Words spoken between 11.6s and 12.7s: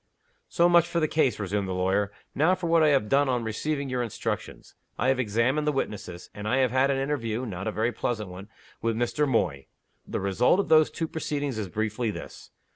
briefly this.